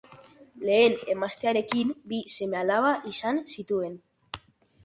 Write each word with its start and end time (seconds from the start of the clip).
Lehen 0.69 0.95
emaztearekin 1.15 1.93
bi 2.13 2.21
seme-alaba 2.39 2.95
izan 3.15 3.43
zituen. 3.59 3.99